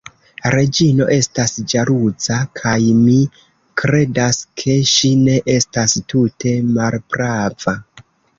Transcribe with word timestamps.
Reĝino 0.53 1.07
estas 1.15 1.51
ĵaluza: 1.73 2.37
kaj 2.59 2.73
mi 3.01 3.17
kredas, 3.83 4.41
ke 4.63 4.75
ŝi 4.95 5.13
ne 5.27 5.37
estas 5.59 5.95
tute 6.15 6.57
malprava. 6.81 7.77